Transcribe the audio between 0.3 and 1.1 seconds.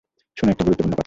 শোন, একটা গুরুত্বপূর্ণ কথা।